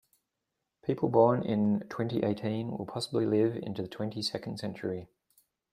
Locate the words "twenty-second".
3.87-4.57